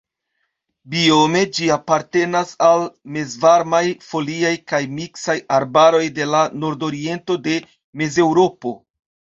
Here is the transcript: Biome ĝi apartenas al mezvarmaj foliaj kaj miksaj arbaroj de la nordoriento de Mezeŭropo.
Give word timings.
Biome 0.93 1.43
ĝi 1.57 1.67
apartenas 1.75 2.55
al 2.69 2.87
mezvarmaj 3.17 3.83
foliaj 4.09 4.55
kaj 4.73 4.83
miksaj 5.01 5.37
arbaroj 5.61 6.05
de 6.19 6.29
la 6.35 6.43
nordoriento 6.67 7.43
de 7.47 7.59
Mezeŭropo. 8.05 8.77